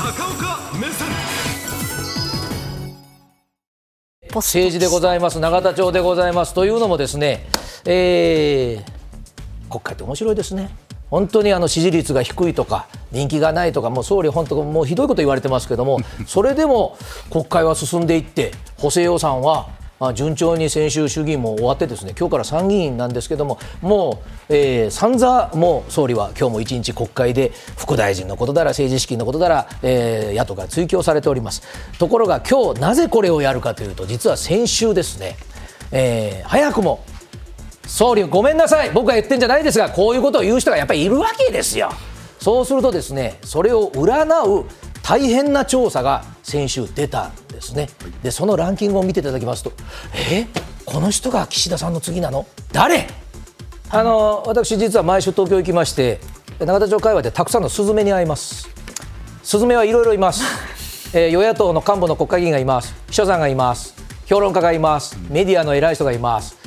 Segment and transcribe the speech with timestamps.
[0.00, 1.08] 高岡目線。
[4.34, 6.54] 政治でございます永田町でございます。
[6.54, 7.46] というのもですね、
[7.84, 9.00] えー
[9.68, 10.70] 国会って面白いですね。
[11.10, 16.96] 本当にあの支持率が低いとか人気がないとかもう総理本当もうひどいこと言われてますけどもそれでも
[17.30, 19.68] 国会は進んでいって補正予算は
[20.00, 31.62] まあ順調に先週衆議院も終わってですね今日から参議院なんですけどももう、えー、散々もう総理は今日も一日国会で副大臣のことだら政治資金のことだら、えー、野党から追及されております。
[31.98, 35.36] ところが今日なぜこれをやるかというと実は先週ですね、
[35.92, 37.04] えー、早くも
[37.86, 41.90] 総理ごめんなさい僕が言ってんじゃないですがこういうことを言う人がやっぱりいるわけですよ。
[42.38, 44.64] そうするとですねそれを占う
[45.02, 47.32] 大変な調査が先週出た。
[47.60, 47.88] ですね。
[48.22, 49.72] でそのランキングを見ていただきますと
[50.14, 50.46] え
[50.84, 52.46] この人が岸田さんの次なの？
[52.72, 53.06] 誰？
[53.90, 56.20] あの私実は毎週東京行きまして
[56.58, 58.68] 永田町会話でたくさんのスズメに会います。
[59.42, 60.44] スズメはいろいろいます。
[61.12, 62.94] えー、与野党の幹部の国会議員がいます。
[63.08, 63.94] 秘書さんがいます。
[64.26, 65.16] 評論家がいます。
[65.28, 66.60] メディアの偉い人がいます。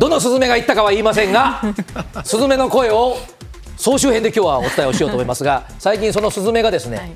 [0.00, 1.62] どのスズメが言ったかは言いませんが
[2.24, 3.18] スズメの声を
[3.76, 7.12] 総集編で今日はお伝えをしようと思いますが最近そのスズメがですね、はい、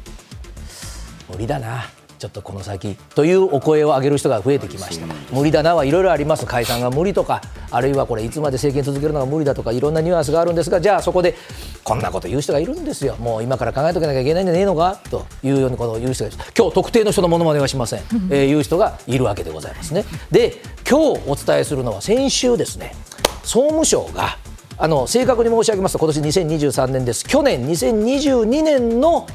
[1.31, 1.87] 無理だな
[2.19, 5.07] ちょっとこの先というお声を上げる人が増えてきました。
[5.33, 11.35] 無理だなはいろいろあります解散が無理とかあるいはこれいつまで政権続けるのが無理だとかいろんなニュアンスがあるんですがじゃあそこで
[11.83, 13.17] こんなこと言う人がいるんですよ。
[13.17, 20.05] もう今から考えとかなきゃいけないんじゃねえのかというようなことを言う人が今日特定の人のものまねはしません、えー、いう人がいるわけでございますね。
[20.31, 22.95] で今日お伝えするのは先週ですね。
[23.43, 24.39] 総務省が
[24.77, 27.25] あの正確に申し上げますと今年2023年です。
[27.25, 29.27] 去年2022年の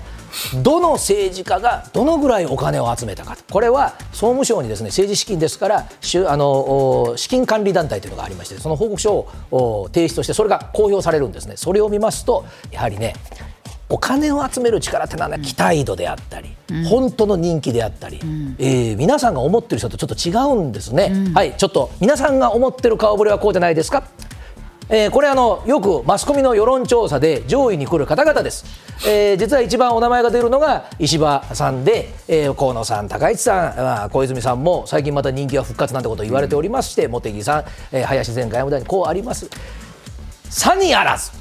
[0.64, 11.58] どの政治家がどのぐらいお金を集めたかこれは総務省にですね政治資金ですからあの資金管理団体というのがありましてその報告書を提出してそれが公表されるんですね。
[11.58, 13.14] それを見ますとやはりね
[13.90, 24.08] お金を集める力ってのは、ね、期待度であったり、うん、本当の人気であったり、うん、えー、皆さんが思ってる人とちょっと違うんですね、うん、はいちょっと皆さんが思ってる顔ぶれはこうじゃないですか
[24.90, 28.66] えー、これあのよくマスコミの世論調査で上位に来る方々です、
[29.08, 39.50] えー、実は一番お名前が出るのが石破さんで、えー、河野さん高市さん、まあ、小泉さんも最近また人気が復活なんてことを言われておりまして、茂木さん、えー、林前外務大臣こうあります。
[40.50, 41.32] さにあらず、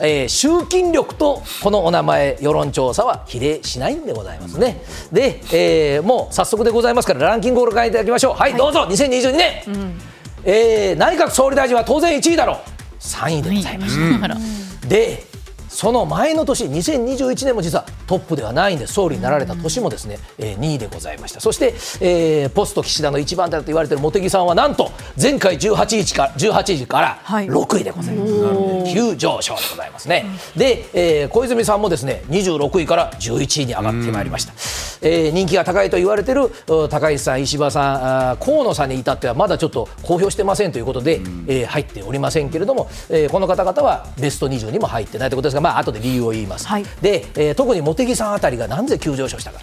[0.00, 4.82] えー、集金力とこのお名前世論調査は比例しないんでございますね、
[5.12, 8.32] で、えー、もう早速でございますからランキングをご覧いただきましょう。
[8.32, 10.00] はい、はい、どうぞ2022年、うん、
[10.44, 14.00] えー、内閣総理大臣は当然1位だろう3位でございます。
[14.00, 15.26] うん、で
[15.68, 21.40] その前の年2021年も実はトップではないんです総理になられた年もですね、うん、えー、2位でございました。
[21.40, 34.52] そして、えー、ポスト岸田の一番手だと言われている茂木さんはなんと前回18位から18位から6位でございます、はい、急上昇でございますね、うん、で、えー、小泉さんもですね26位から11位に上がってまいりました、
[35.00, 36.50] えー、人気が高いと言われている
[36.88, 46.66] 高市さん、石破さん、河野さんに至ってはまだちょっと公表してませんということで、うん、えー、入っておりませんけれども、えー、この方々はベスト20にも入ってないということですが、まあ後で理由を言います。
[46.66, 49.60] はい、で、えー、特に茂木さんあたりがなぜ急上昇したか、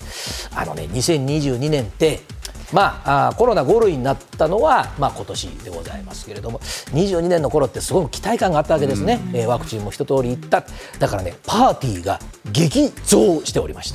[0.56, 2.22] あのね、2022年って
[2.74, 10.66] まあ、あコロナ5類になったのは、まあ、今年でございますけれども22年の頃ってすごく期待感があったわけですね、えー、ワクチンも一通りいった。
[11.00, 12.20] だからねパーティーが
[12.52, 13.94] 激増しておりまし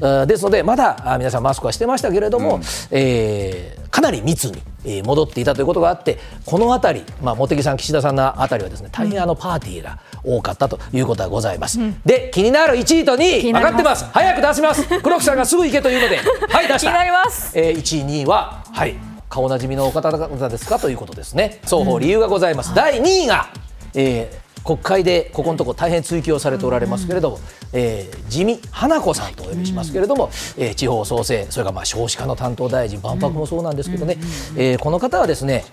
[0.00, 4.71] た、ですのでまだ皆さんマスクはしてましたけれども、うん、えー、かなり密にえ
[5.04, 14.04] 戻っていたということがあってこの辺り、まあ、茂木さん岸田さんの辺りはですね大変あのパーティーが多かったということがございます、うん、で気になる1位と2位分かってます。
[14.12, 14.86] 早く出します。
[15.02, 16.18] 黒木さんがすぐ行けというので。
[16.48, 16.90] はい出した。
[16.90, 18.96] 気になります、えー、1位2位ははい
[19.28, 21.60] 顔なじみのお方々ですかということですね。
[21.64, 23.48] 双方理由がございます、うん、第2位が、
[23.94, 27.40] えー国会でここのところ大変追及されておられますけれども、
[27.72, 34.18] えー、自民花子さんとお呼びしますけれども、えー、地方創生それからまあ少子化の担当大臣万博もそうなんですけどね、
[34.56, 35.64] えー、この方はですね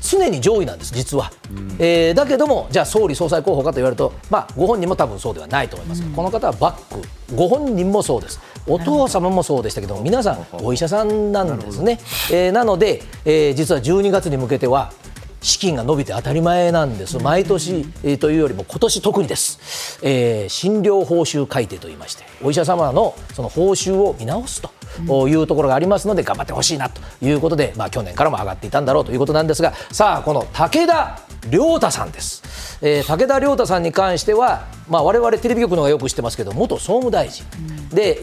[0.00, 1.32] 常に上位なんです、実は、
[1.78, 7.02] えー、だけども、じゃあ総理総裁候補かと言われると、まあ、ご本人も多分そうではないと思います、この方はバック、
[7.34, 11.98] ご本人もそうです、お父様もそうでしたけども、皆さん、お医者さんなんですね、
[12.30, 14.92] えー、なので、えー、実は12月に向けては、
[15.40, 24.62] 資金が伸びて当たり前なんです、毎年、えー、というよりも今年特にです、えー、診療報酬改定といいまして、お医者様のその報酬を見直す
[25.06, 31.20] というところがありますので、頑張ってほしいなということで、まあ、去年からも上がっていたんだろうということなんですが、さあ、この武田
[31.50, 37.46] 良太さんです、えー、武田良太さんに関しては、まあ、我々テレビ局のがよく知ってますけど、元総務大臣。
[37.90, 38.18] で、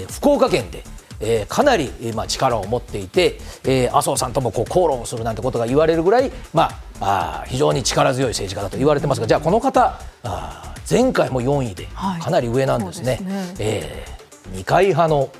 [0.00, 0.82] えー、福岡県で。
[1.22, 6.70] えー、かなり、まあ、力を持っていて、えー、麻生さんともこう口論をするなんてことが言われるぐらい、ま
[7.00, 11.86] あ、あ非常に力強い政治家だと言われてますがじゃあこの方あ前回も4位で
[12.20, 13.12] かなり上なんですね。
[13.12, 14.22] はい、ねえー
[14.52, 15.30] 二階派の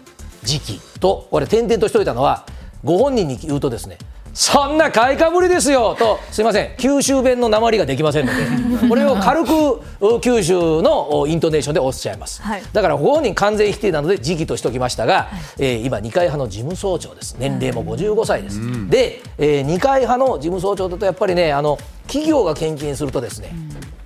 [0.43, 2.47] 時期とこれ点々としといたのは
[2.83, 3.99] ご本人に言うとですね
[4.35, 6.71] そんな買いかぶりですよとすいません。
[6.79, 8.43] 九州弁の鉛ができませんので
[8.89, 15.27] これを軽く九州のイントネーションでおっしゃいます、はい、だからご本人完全否定なので時期としておきましたが、はい、
[15.59, 17.37] えー、今二階派の事務総長です。
[17.39, 23.55] 年齢も55歳です、うん、で、えー、二階派の事務総長だとやっぱりねあの企業が献金するとですね、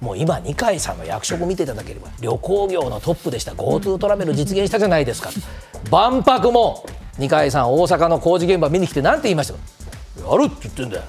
[0.02, 3.52] うん、もう今二階さんの役職見ていただければ旅行業のトップでした。
[3.52, 5.30] GoTo トラベル実現したじゃないですか。
[5.90, 6.84] 万博も
[7.18, 9.75] 二階さん大阪の工事現場見に来て何て言いましたか
[10.30, 11.02] やるって言ってんだよ、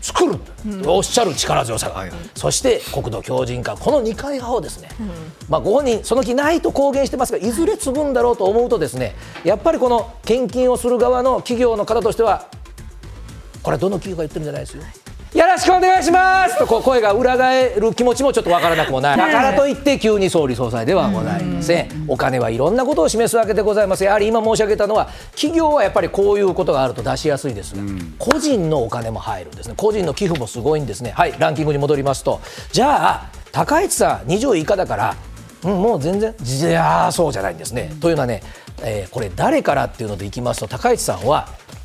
[0.00, 3.76] 作る、うん、おっしゃる力強さが、はいはい、そして国土強靭化。
[3.76, 5.08] この2回派をですね、うん、
[5.48, 9.14] まあ、ご本人その気ないと公言してますがいずれ継ぐんだろうと思うとですね
[9.44, 12.48] やっぱりこの献金をする側の企業の方としては
[13.62, 14.82] これはどの企業が言ってるんじゃないですよ。
[14.82, 14.88] よ
[15.52, 16.58] ろしくお願いします。
[16.58, 19.16] とこう声が裏返る気持ちもちょっとわからなくもない。
[19.18, 22.04] だからといって急に総理総裁ではございません。
[22.08, 24.04] お金はいろんなことを示すわけでございます。
[24.04, 27.74] やはり今申し上げたのは企業はやっぱりこういうことがあると出しやすいです。
[27.74, 27.82] が
[28.18, 29.74] 個人のお金も入るんですね。
[29.76, 31.10] 個人の寄付もすごいんですね。
[31.10, 32.40] はいランキングに戻りますと。
[32.72, 35.16] じゃあ高市さん20位以下だから
[35.64, 37.94] うん、もう全然いやそうじゃないんですね。
[38.00, 38.42] というのはね、
[38.82, 41.81] えー、これ誰からっていうのでいきますと高市さんは圧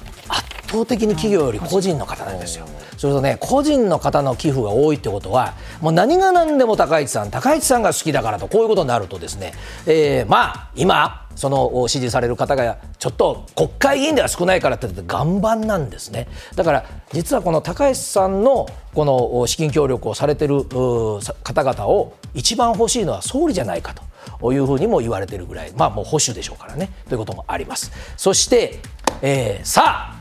[0.67, 2.65] 倒的に企業より個人の方なんですよ。
[2.97, 9.53] それとね個人の方の寄付が多いってことはもう何が何でも高市さん高市さんが好きだからとこういうことになるとですね、
[9.85, 16.27] えー、まあ今その支持される方がちょっと国会議員では少ないからって岩盤なんですね。
[16.55, 24.07] だから実はこの高市さんのこの資金協力をされてる方々を一番欲しいのは総理じゃないかと。
[24.51, 25.71] いうふうにも言われてるぐらい。
[25.75, 26.91] まあもう保守でしょうからね。
[27.07, 27.91] ということもあります。
[28.17, 28.79] そして、
[29.21, 30.16] えー、さあ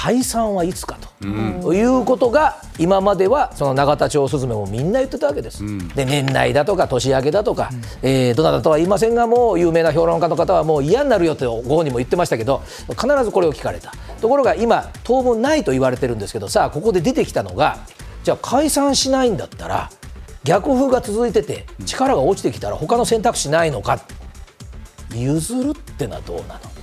[0.00, 13.90] 解散はいつかと、うん、いうことが今まではその永田町スズメもみんな言ってたわけです、うん、で年内だとか年明けだとか、うん、えー、どなたとは言いませんがもう有名な評論家の方はもう嫌になるよってご本人も言ってましたけど必ずこれを聞かれた。
[14.20, 17.78] ところが今当分ないと言われてるんですけどさあここで出てきたのが
[18.22, 19.90] じゃあ解散しないんだったら
[20.44, 23.98] 逆風が続いてて力が落ちてきたら他の選択肢ないのか。
[25.14, 26.77] 譲るってのはどうなの？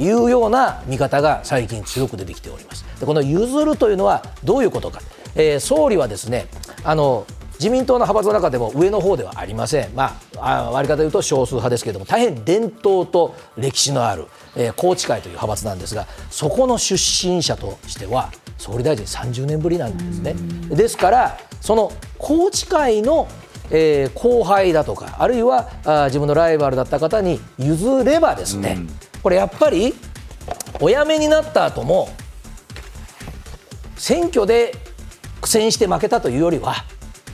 [0.00, 2.84] いうような見方が最近強く出てきております。
[2.98, 5.00] でこの譲るというのはどういうことか、
[5.34, 6.46] えー、総理はですね
[6.84, 7.26] あの
[7.60, 14.26] 自民党の派閥の中でも上の方ではありません、まあ、割り方で言うと少数派ですけれども大変伝統と歴史のある、
[14.56, 20.34] えー、宏池会という派閥なんですがそこの出身者としては総理大臣30年ぶりなんですね。
[20.74, 23.28] ですからその宏池会の
[23.70, 28.78] えー、後輩だとかあるいはあ自分のライバルだった方に譲ればですね、
[29.22, 29.94] これやっぱり
[30.80, 32.08] お辞めになった後も
[33.96, 34.72] 選挙で
[35.40, 36.74] 苦戦して負けたというよりは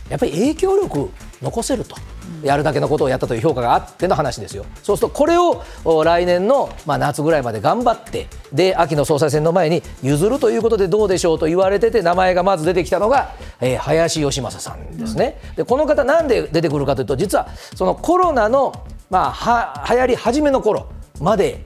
[0.09, 1.11] やっぱり影響力
[1.43, 1.97] 残せると。
[2.43, 4.67] やるだけのことをやったという評価があっての話ですよ。
[4.83, 5.63] そうするとこれを
[6.05, 15.41] 来年の、まあ、夏ぐらいまで頑張ってで秋の総裁選の前に譲るということでどうでしょうと言われてて名前がまず出てきたのが、え、林芳正さんですね。
[15.57, 18.73] でこの方なんで出てくるかというと実はそのコロナの、
[19.09, 20.89] まあ、は流行り始めの頃
[21.21, 21.65] まで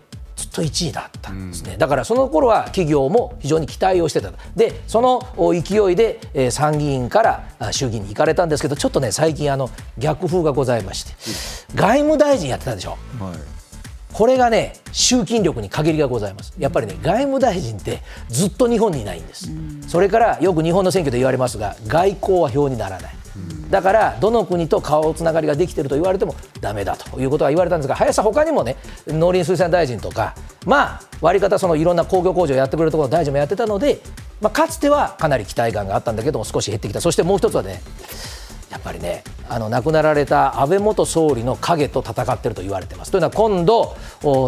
[0.50, 4.32] と1位だったんですね、うん、だからその頃は企業も非常に期待をしてた。
[4.56, 5.20] でその
[5.52, 11.12] 勢いで、えー、参議院から衆議院に行かれたんですけどちょっとね最近あの逆風がございまして、
[11.73, 13.38] うん、外務大臣やってたでしょ、はい、
[14.13, 16.53] これがね集金力に限りがございます。
[16.58, 23.19] やっぱりね外務大臣ってずっと日本にいないんです、うん、それからよく日本の選挙で言われますが外交は票にならない
[23.70, 30.34] だからどの国と顔つながりができていると言われてもだめだということが言われたんですが林さん他にもね農林水産大臣とか
[30.67, 34.00] まあ割り方そのいろんな工業工場をやってくれるところの大臣もやってたので、
[34.41, 37.00] まあ、かつてはかなり期待感があったんだけども少し減ってきた。
[37.00, 37.81] そしてもう一つはね
[38.70, 43.10] やっぱりねあの亡くなられた安倍元総理の影と戦っていると言われてます。
[43.10, 43.96] というのは今度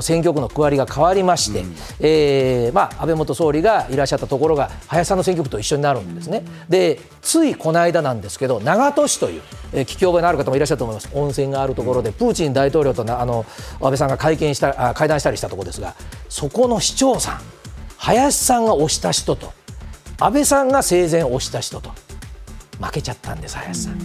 [0.00, 6.44] 選挙区の区割りが変わりまして、うん、えー、まあ、安倍元総理がいらっしゃったところが林さんの選挙区と一緒になるんですね。
[6.68, 13.44] でついこの間なんですけど長門市という、えー、聞き覚えのある方もいらっしゃると思います温泉があるところで、プーチン大統領とあの
[13.80, 15.94] 安倍さんが会見したあ会談したりしたところですが
[16.28, 17.40] そこの市長さん
[17.96, 19.52] 林さんが推した人と
[20.20, 21.90] 安倍さんが生前推した人と
[22.82, 23.98] 負けちゃったんです林さん。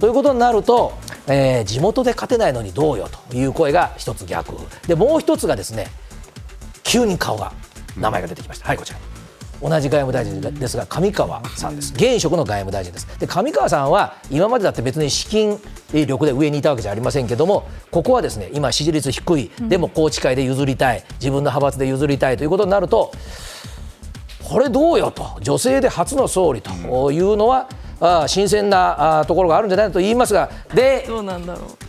[0.00, 0.92] ということになると、
[1.28, 4.54] えー、地元で勝てないのにどうよという声が一つ逆。
[4.86, 5.86] でもう一つがですね
[6.82, 7.52] 急に顔が
[7.96, 8.76] 名前が出てきました、はい。
[8.76, 8.98] こちら。
[9.60, 11.92] 同じ外務大臣ですが上川さんです。
[11.94, 13.06] 現職の外務大臣です。
[13.20, 15.56] で上川さんは今までだって別に資金
[15.92, 19.52] 力で上にいたわけじゃありませんけどもここはですね今支持率低い。
[19.68, 21.04] でも宏池会で譲りたい。
[21.20, 22.36] 自分の派閥で譲りたい。
[22.36, 23.12] ということになると
[24.42, 25.38] これどうよと。
[25.40, 27.68] 女性で初の総理というのは
[28.02, 31.06] あ新鮮なあところがあるんじゃないかと言いますがで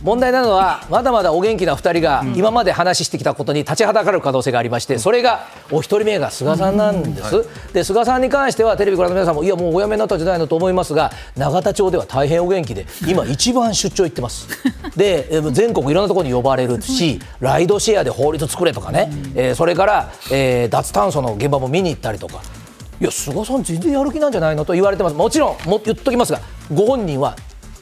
[0.02, 14.48] 問題なのはまだまだお元気な2人が今まで話してきたことに立ちはだかる可能性がありましてそれがお一人目が菅さんなんです、で菅さんに関してはテレビご覧の皆さんもいやもうお辞めになった時代だと思いますが永田町では大変お元気で 今一番出張行ってます。
[14.96, 22.42] で全国いろんなところに呼ばれるしライドシェアで法律作れとかね、えー、それから、えー、脱炭素の現場も見に行ったりとか
[23.00, 25.16] いや菅さん全然やる気なんじゃないのと言われてます。
[25.16, 26.40] もちろんも言っときますが
[26.72, 27.36] ご本人は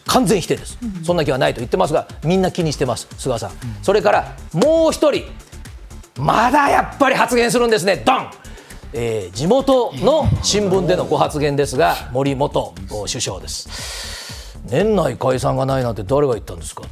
[0.07, 5.25] 完全否定です、うん、そんな気はないと言ってますがみんな気にしてます菅さん、うん、それからもう一人
[6.19, 8.03] まだやっぱり発言するんですね。
[8.05, 8.31] ドン。
[8.95, 12.75] えー、地元の新聞でのご発言ですが森元
[13.07, 14.59] 首相です。
[14.69, 16.85] 年内解散がないなんて誰が言ったんですか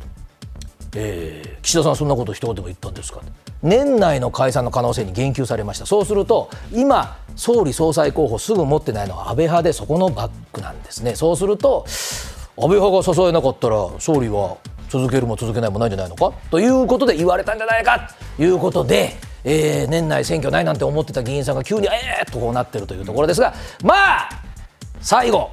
[0.94, 3.20] えー、岸田さんそんなこと一言でも言ったんですか？
[3.62, 5.86] 年内の解散の可能性に言及されました。
[5.86, 11.14] そうすると今総理総裁候補すぐ持ってないのは安倍派でそこのバックなんですね。
[11.14, 11.84] そうすると
[12.56, 14.56] 安倍派が支えなかったら総理は
[14.88, 16.32] 続けるも続けないもないんじゃないのか？
[16.50, 18.10] ということで言われたんじゃないか？
[18.36, 21.90] ということで、えー、年内選挙ないなんて思ってた議員さんが急にえ
[22.22, 23.54] えー、とこうなってるというところですが
[23.84, 24.28] まあ
[25.00, 25.50] 最後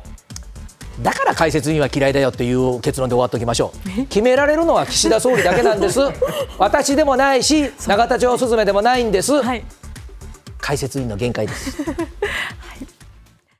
[1.02, 4.06] だから解説員は嫌いだよっていう結論で終わっておきましょう。
[4.08, 6.00] 決められるのは岸田総理だけなんです。
[6.58, 9.64] 私でもないし永田町スズメでもないんです、はい、
[10.60, 11.78] 解説員の限界です